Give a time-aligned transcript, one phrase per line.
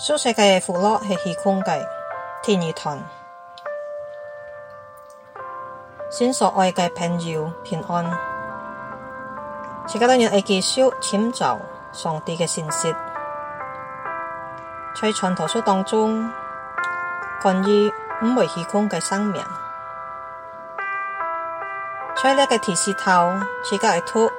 [0.00, 1.84] 苏轼嘅系《弗系虚空界
[2.40, 2.96] 天二坛，
[6.08, 8.04] 先所爱嘅平遥平安，
[9.88, 11.58] 自家多人会接收、浅造
[11.92, 12.94] 上帝嘅信息，
[15.02, 16.30] 在创托书当中
[17.42, 19.42] 关于五位虚空嘅生命，
[22.22, 23.32] 在呢个提示头，
[23.64, 24.30] 自家系读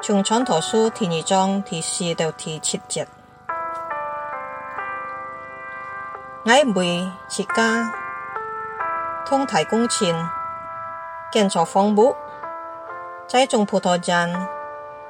[0.00, 3.06] 从创托书第二章提示到第七节。
[6.46, 7.92] 矮妹次家
[9.26, 10.08] 通大工程，
[11.30, 12.16] 建造房屋，
[13.28, 14.48] 栽种葡萄园，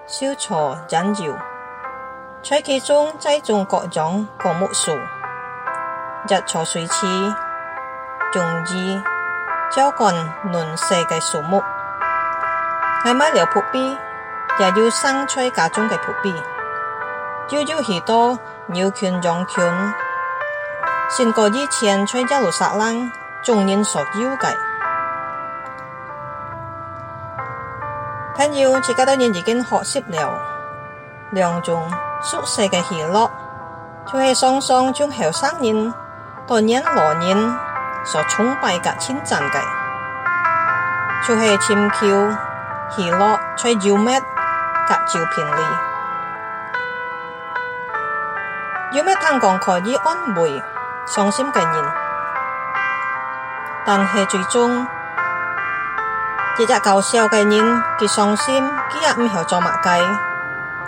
[0.09, 1.33] 修造燃油，
[2.43, 4.93] 在其中栽种各种果木树，
[6.29, 7.07] 日锄水池，
[8.33, 9.01] 种植
[9.71, 10.12] 浇灌
[10.52, 11.62] 润色的树木。
[13.07, 13.79] 我买条蒲皮，
[14.59, 16.35] 也要生出家中的蒲皮，
[17.51, 19.62] 要要许多牛群、羊群。
[21.11, 23.11] 先过以前，吹耶路撒冷，
[23.43, 24.47] 众人所妖计。
[28.37, 30.33] 朋友，这家多年已经学习了
[31.33, 31.83] 两种
[32.23, 33.29] 熟悉嘅娱乐，
[34.07, 35.93] 就系双双将后生人、
[36.47, 37.59] 多人、老人
[38.05, 39.61] 所崇拜嘅亲赞嘅，
[41.27, 42.07] 就系寻求
[43.02, 45.63] 娱乐在优美嘅照片里，
[48.97, 50.63] 有咩谈讲可以安慰？
[51.15, 51.85] 伤心嘅人，
[53.85, 54.87] 但系最终
[56.57, 60.19] 一只搞笑嘅人嘅伤心，佢阿唔系做物嘅，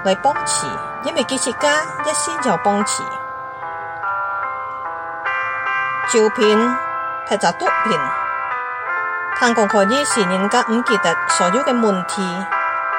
[0.04, 0.68] 来帮持，
[1.02, 3.02] 因为佢作家一心就帮持。
[6.08, 6.76] 照片
[7.28, 8.00] 拍得多片，
[9.40, 12.22] 他讲可以是人家唔记得所有嘅问题、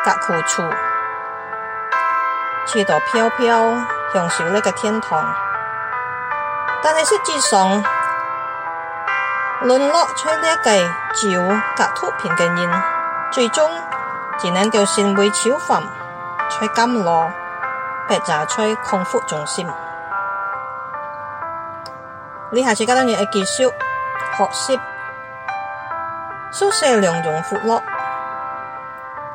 [0.03, 0.61] 嘅苦处，
[2.65, 3.63] 吹到飘飘，
[4.11, 5.33] 享受呢个天堂。
[6.83, 7.81] 但系实际上，
[9.61, 12.83] 沦落出呢一计照格脱贫嘅人，
[13.31, 13.63] 最终
[14.37, 15.81] 只能够成为朝坟，
[16.59, 17.31] 在金锣
[18.09, 19.65] 白扎在康复中心。
[22.51, 24.77] 你还是觉得要继续学习，
[26.51, 27.81] 书舍两种辅乐，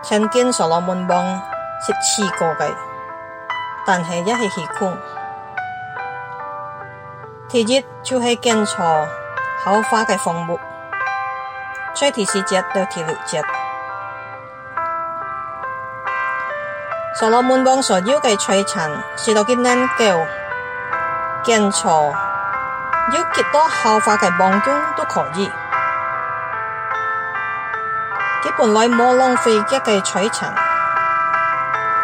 [0.02, 1.24] 曾经所罗门帮
[1.80, 2.70] 识字过嘅，
[3.86, 4.94] 但系一系虚空。
[7.50, 9.06] 第一就是检查
[9.64, 10.60] 头发的分布，
[11.94, 13.42] 最第四节到第六节。
[17.18, 20.20] 所罗门王所要的财产，是到今年叫
[21.42, 21.88] 检查
[23.12, 25.46] 有几多头发的毛孔都可以。
[28.42, 30.54] 基本来冇浪费一个财产，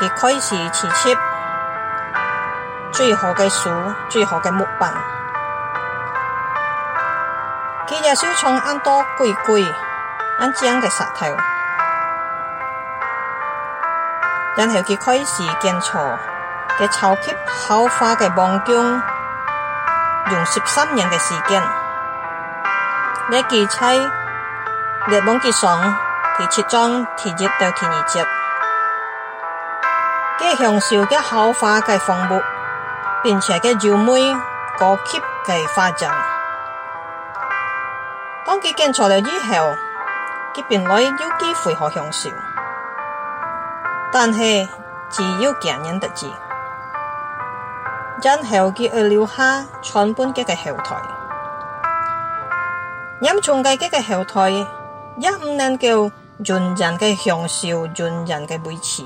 [0.00, 1.14] 佢开始持切
[2.90, 3.68] 最好的书、
[4.08, 4.90] 最好的木板。
[8.06, 9.64] 野生虫按多归归，
[10.38, 11.24] 按这样的石头，
[14.56, 16.18] 然后佮开始建造
[16.78, 18.74] 佮超级豪华嘅忙宫，
[20.30, 21.62] 用十三年嘅时间，
[23.30, 24.10] 呢几期，
[25.06, 25.96] 热门剧上
[26.36, 28.20] 第七章，第二到第二集，
[30.38, 32.42] 佮享受嘅豪华嘅房屋，
[33.22, 34.36] 并且嘅优美
[34.78, 36.33] 高级嘅发展。
[38.64, 39.76] 佢见错了以后，
[40.54, 42.30] 佢本来有机会好享受，
[44.10, 44.66] 但系
[45.10, 46.26] 只有强人得志，
[48.22, 50.96] 然后佢为了他全本佢个后台，
[53.20, 54.50] 咁从佢嘅嘅后台，
[55.18, 56.10] 也唔能够
[56.42, 59.02] 容人佢享受，容人佢维持。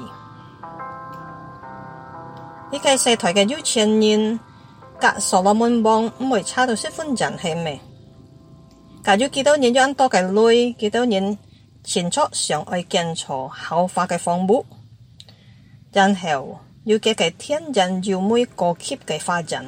[2.70, 4.38] 呢嘅社台嘅有钱人，
[5.00, 7.80] 隔十万门帮唔会差到十分人系咩？
[9.02, 10.74] 假如几多人有咁多嘅镭？
[10.76, 11.38] 几多人
[11.84, 14.64] 前出上爱建造豪华嘅房屋，
[15.92, 19.64] 然后要佢嘅天然优美高级嘅发展，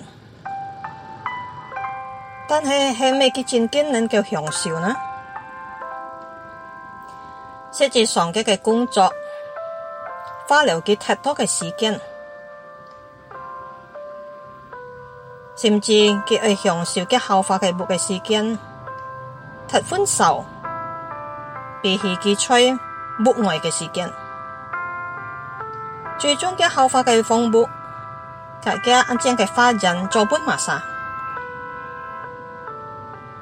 [2.49, 4.95] 但系系咩嘅前景能够享受呢？
[7.73, 9.11] 实际上嘅嘅工作
[10.49, 11.99] 花了佢太多嘅时间，
[15.57, 18.59] 甚至佢去享受嘅豪华嘅屋嘅时间。
[19.71, 20.45] 拆分手，
[21.81, 22.73] 比起佢吹
[23.21, 24.13] 木外嘅时间，
[26.19, 27.69] 最终嘅后发嘅房屋
[28.65, 30.73] 大家一啲嘅发展做本马晒，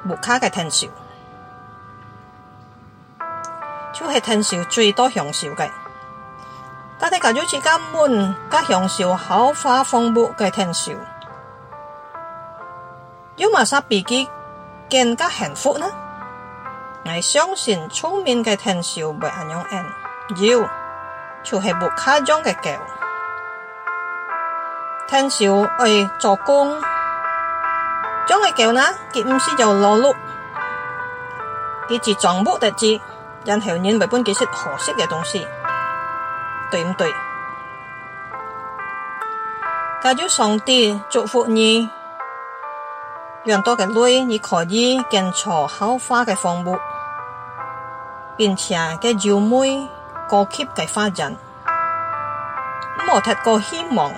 [0.02, 0.86] 木卡嘅天寿，
[3.94, 5.66] 就系天寿最多享受嘅，
[6.98, 10.92] 家底够住自家门，加享受豪华房屋嘅天寿，
[13.36, 14.28] 有马晒比基
[14.90, 15.86] 更加幸福呢？
[17.08, 19.84] 爱相信出面嘅天少不阿用眼，
[20.52, 20.68] 有
[21.42, 22.68] 就系不卡张嘅狗。
[25.08, 25.46] 天少
[25.78, 26.78] 爱做工，
[28.26, 28.82] 种嘅狗呢？
[29.12, 30.14] 佢唔是就劳碌，
[31.88, 33.00] 佢只撞木得字，
[33.46, 35.46] 然后人会必几识合适嘅东西，
[36.70, 37.10] 对唔对？
[40.02, 41.88] 介就上帝祝福你，
[43.44, 46.78] 让多嘅女，你可以建座好花嘅房屋。
[48.38, 49.84] 并且嘅草莓
[50.28, 51.34] 高级嘅发展，
[52.96, 54.12] 咁我太过希望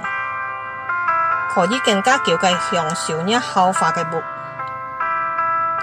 [1.48, 4.22] 可以更加叫嘅享受呢豪华嘅物，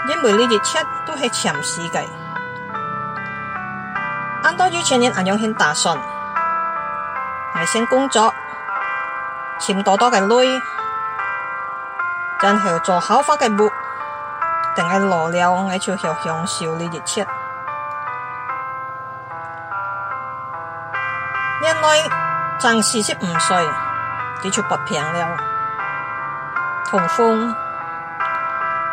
[0.09, 2.05] 因为呢一切都是暂时嘅。
[4.43, 5.97] 按到以前人阿样先打算，
[7.65, 8.31] 先工作，
[9.59, 10.61] 赚多多嘅钱，
[12.43, 13.67] 然后做豪华嘅物，
[14.75, 17.25] 等下老了，我就去享受呢一切。
[22.59, 23.56] 暂时十唔岁，
[24.42, 25.38] 几就不平了。
[26.89, 27.54] 痛风、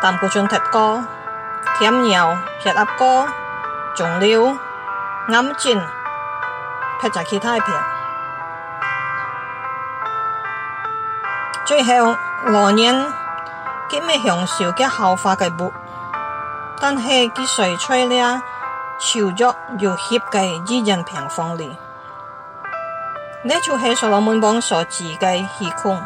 [0.03, 1.03] 但不准踢歌、
[1.79, 3.27] 添油吃鸭歌、
[3.95, 4.55] 种柳、
[5.29, 5.81] 眼镜，
[7.01, 7.75] 踢在其他平。
[11.65, 12.15] 最后
[12.45, 13.13] 罗人，
[13.89, 15.73] 佢咩享受嘅豪华嘅物，
[16.83, 18.43] 但系佢睡吹了，
[18.99, 21.75] 潮着要协嘅一人平房里。
[23.47, 25.19] 那就是说，门王所自己
[25.59, 26.03] 虚空。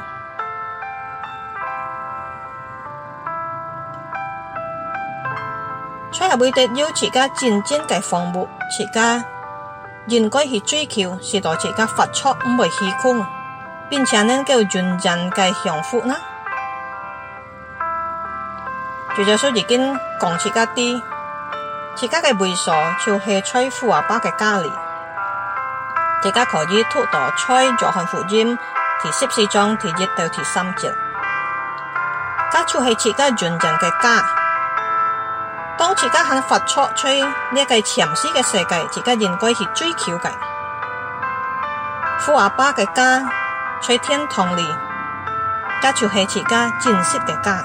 [6.11, 9.25] 出入辈子要自己真正的房屋，自己
[10.17, 13.25] 应该去追求是在自己发出不会虚空，
[13.89, 16.17] 并且能够纯正的幸福呢？
[19.17, 19.79] 就在说，自己
[20.21, 21.01] 讲自己滴，
[21.95, 22.75] 自己的背说
[23.07, 24.69] 就是在富阿爸的家里。
[26.23, 28.57] 这家可以托到吹做幸福音，
[29.01, 30.93] 从十四章到一到十三节，
[32.51, 34.25] 家就系自家真正嘅家。
[35.77, 40.29] 当自家肯付出，吹呢一个前思嘅世界，自家应该去追求嘅。
[42.19, 43.23] 富阿爸嘅家
[43.81, 44.67] 在天堂里，
[45.81, 47.63] 家就系自家真实嘅家。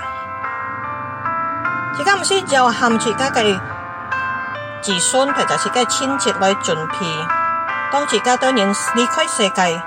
[1.97, 3.59] 自家唔需要含自家嘅
[4.81, 6.93] 子孙，或者自家亲戚来准备。
[7.93, 9.81] 当自家当人离开世界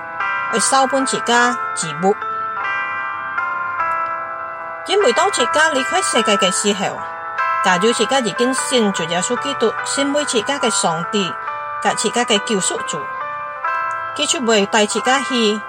[0.53, 2.15] 去收本自家字幕。
[4.87, 6.97] 因为当自家离开世界嘅时候，
[7.83, 11.35] 如自家已经信主耶稣基督、信为自家嘅上帝、
[11.83, 12.97] 隔自家嘅救赎主，
[14.17, 15.61] 佢就会带自家去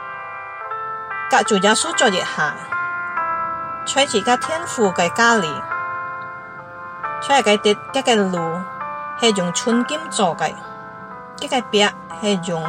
[1.31, 2.53] 隔主耶稣作一下，
[3.95, 5.59] 在自家天父嘅家里，
[7.27, 8.61] 在佢哋嘅路
[9.19, 10.53] 系用寸金做嘅。
[11.39, 12.63] 这个壁是用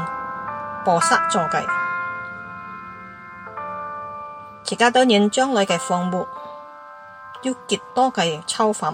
[0.85, 1.65] 薄砂做的。
[4.63, 6.27] 自家当然将来嘅房屋
[7.43, 8.93] 要极多嘅抽粉，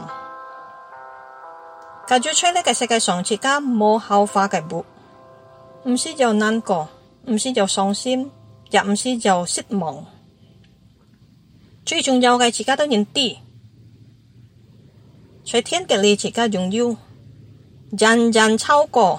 [2.06, 4.85] 但要出呢个世界上自家冇后花嘅屋，
[5.88, 6.88] 唔是就难过，
[7.26, 8.31] 唔是就伤心，
[8.71, 10.07] 亦唔是就失望，
[11.85, 13.38] 最重要嘅自家当然啲，
[15.45, 16.97] 在天嘅利自家拥有，
[17.90, 19.19] 人人超过。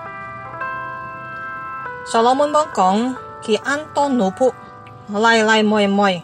[2.03, 4.51] 所罗门邦讲，其安多奴仆
[5.07, 6.21] 来来，m o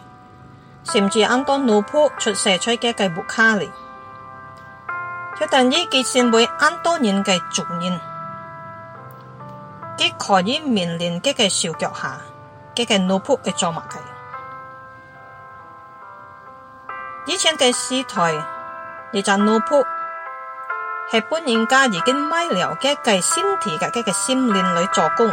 [0.84, 3.70] 甚至安多奴仆出射，吹给计木卡里，
[5.38, 8.00] 确定伊计是被安多人嘅主人，
[9.98, 12.18] 伊可以命令伊个手脚下，
[12.74, 13.98] 伊个奴仆嘅做物计？
[17.26, 18.32] 以前嘅时代，
[19.12, 19.84] 伊就奴仆
[21.12, 25.30] 系搬运家已经买了，计计身体嘅嘅心灵女做工。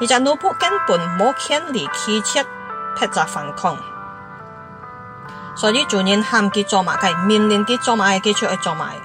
[0.00, 2.38] 一只脑部根本冇潜力输出
[2.96, 3.76] 拍杂反抗，
[5.54, 8.96] 所以主人喊佢做埋佢，命令佢做埋嘅就去做埋。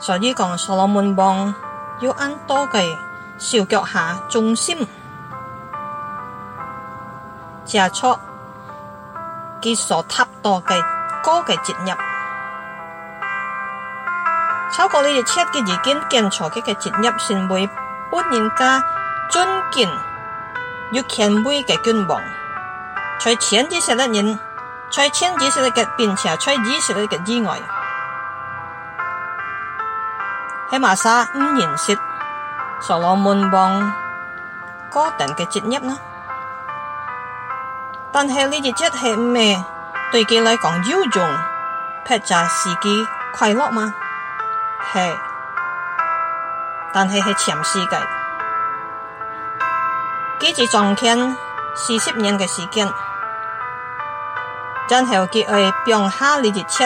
[0.00, 1.54] 所以讲所罗门王
[2.00, 2.96] 要按多嘅
[3.38, 4.76] 小脚下重心，
[7.64, 8.18] 写出
[9.62, 10.84] 佢所塔到嘅
[11.22, 12.09] 高嘅进入。
[14.72, 17.68] 超过你哋七嘅已见，建错嘅嘅职业成为
[18.10, 18.80] 不人家
[19.30, 19.88] 尊敬，
[20.92, 22.20] 又权威嘅君王，
[23.18, 24.38] 在前几十的人，
[24.92, 27.58] 在几十上嘅并且在十上嘅之外，
[30.70, 31.98] 喺马莎五认识
[32.80, 33.92] 所罗门王
[34.92, 35.98] 嗰等嘅职业呢？
[38.12, 39.60] 但系呢只嘢系咩？
[40.12, 41.38] 对佢嚟讲有用，
[42.04, 43.92] 撇杂是己快乐吗？
[44.92, 44.98] 是，
[46.92, 47.96] 但是系前世界，
[50.40, 51.16] 几只从前
[51.74, 52.88] 四十年嘅时间，
[54.88, 56.84] 然后佢会放下你日出，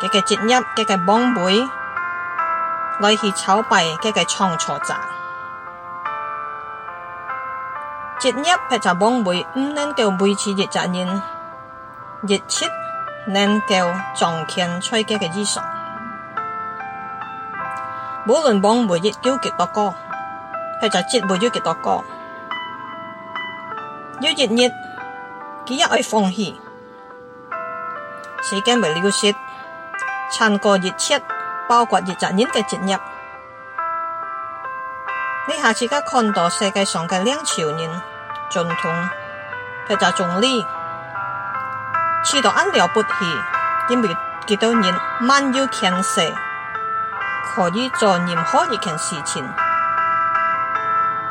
[0.00, 1.68] 佢嘅职业，佢嘅网媒，
[3.00, 4.96] 来去炒币，佢嘅创作站，
[8.18, 11.22] 职业或者网媒唔能够每次日杂人，
[12.26, 12.64] 日出
[13.26, 13.66] 能够
[14.14, 15.62] 赚钱出嘅嘅以上。
[18.28, 19.94] 无论帮每日纠极多高，
[20.82, 22.04] 还是节日极多高，
[24.20, 24.68] 有日日，
[25.64, 26.60] 佢一爱放弃，
[28.42, 29.34] 时间未了说，
[30.30, 31.14] 穿过日出，
[31.66, 32.98] 包括日载人嘅节日。
[35.48, 38.02] 你下次去看到世界上嘅两朝人，
[38.50, 39.08] 总统，
[39.88, 40.62] 或者总理，
[42.26, 43.08] 起到安了不起，
[43.88, 44.16] 因为
[44.46, 46.20] 许多人漫有强势。
[47.54, 49.42] 可以做任何一件事情，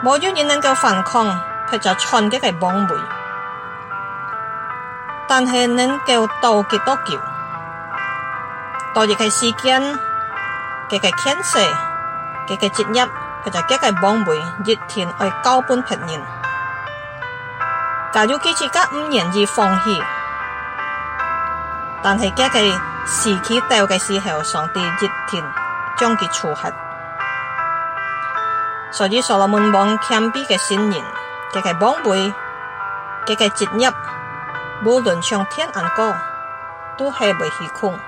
[0.01, 2.97] 没有人能够反抗，它就全给它绑住。
[5.29, 7.19] 但是能够倒几多久，
[8.93, 9.81] 倒一长时间，
[10.89, 11.59] 这个天涉，
[12.47, 13.05] 这个职业，
[13.43, 14.33] 它就这个绑住，
[14.65, 16.07] 一天爱交半别人。
[18.13, 20.01] 假如自己家不愿意放弃，
[22.01, 22.59] 但是这个
[23.05, 25.66] 时期倒这时候，上帝一天。
[25.99, 26.71] 将其处决。
[28.91, 31.03] 所以，所罗门王谦卑嘅信言，
[31.51, 32.33] 佢系违背，
[33.25, 33.91] 佢嘅职业，
[34.85, 36.13] 无论上天还高，
[36.97, 37.99] 都下袂去空。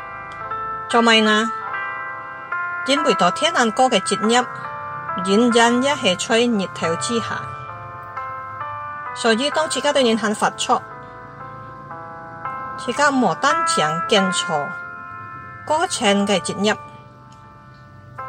[0.90, 1.48] 做咪呢？
[2.88, 4.44] 因为在天安高嘅职业，
[5.26, 7.42] 仍然一系在热头之下。
[9.14, 10.82] 所以，当自家对银行发怵，
[12.78, 14.66] 自家无胆强坚守
[15.66, 16.74] 过程嘅职业。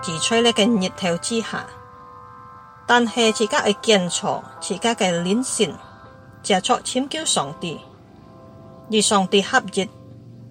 [0.03, 1.65] 自出呢个热头之下，
[2.87, 5.75] 但系自家去检查自家嘅灵性，
[6.43, 7.79] 交错请求上帝，
[8.91, 9.87] 而上帝合悦，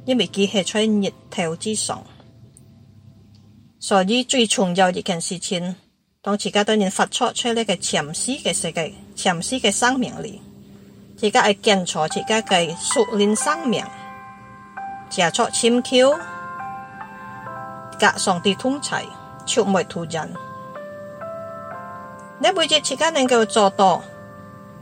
[0.05, 2.03] 因为佢系出热头之上，
[3.79, 5.75] 所以最重要一件事情，
[6.21, 10.39] 当自家对然发出出嚟嘅潜丝嘅世界、潜丝嘅生命力，
[11.17, 13.83] 自家去检查自家嘅修炼生命，
[15.09, 16.13] 交错请求，
[17.97, 18.93] 甲上帝通齐。
[19.49, 20.31] 绝唔系途人，
[22.37, 22.67] 你每
[23.13, 23.99] 能够做到？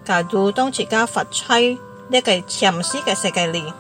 [0.04, 1.80] 假如当企业发妻
[2.12, 3.74] 喺个现实嘅世界里，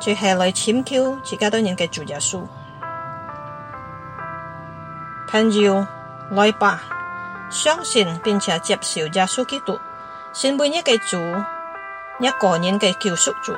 [0.00, 2.40] 就系来拯救企业家人嘅主耶稣。
[5.30, 5.86] 朋友，
[6.32, 6.82] 来吧，
[7.48, 9.78] 相信并且接受耶稣基督，
[10.32, 11.00] 先每一个人
[12.80, 13.54] 嘅救赎做，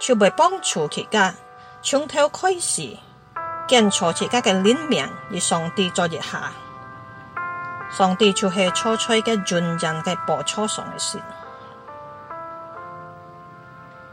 [0.00, 1.34] 就会帮助企业
[1.80, 2.96] 从头开始。
[3.68, 6.50] 惊错自己嘅脸面，而上帝作业下，
[7.90, 11.20] 上帝就系初初嘅尊人嘅步错上嘅事。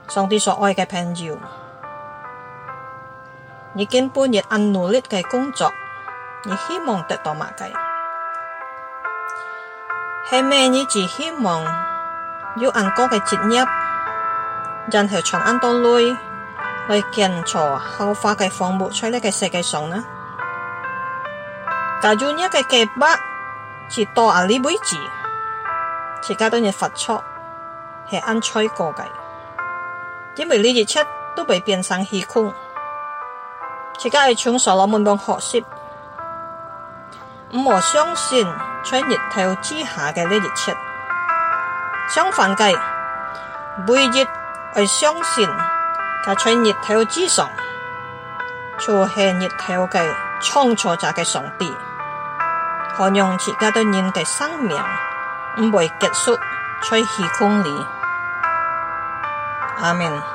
[0.09, 1.37] 上帝所爱嘅朋友，
[3.73, 5.71] 你根本亦按努力嘅工作，
[6.43, 7.71] 你希望得到乜嘅？
[10.29, 10.67] 系咩？
[10.67, 11.63] 你只希望
[12.57, 13.65] 有按哥嘅职业，
[14.91, 16.15] 人后长安到累。
[16.87, 20.03] 去检查后发嘅放不出来个世界上呢？
[22.01, 23.07] 假如一个计划
[23.89, 24.95] 是多阿里位置，
[26.21, 27.23] 是家都嘢发错，
[28.07, 29.01] 系按吹过嘅，
[30.35, 31.03] 因为呢一切
[31.35, 32.53] 都被变成虚空。
[33.97, 35.65] 自家系从所罗门帮学习，
[37.53, 38.45] 唔好相信
[38.83, 40.75] 在日头之下嘅呢一切。
[42.09, 42.63] 相反计，
[43.87, 44.23] 每日
[44.75, 45.49] 系相信。
[46.25, 47.47] 他喺熱透之上，
[48.79, 51.71] 就係熱透嘅創造者嘅上帝，
[52.97, 54.75] 可用自家嘅人嘅生命
[55.57, 56.35] 唔會結束
[56.85, 57.85] 喺虛空裏。
[59.77, 60.34] 阿明。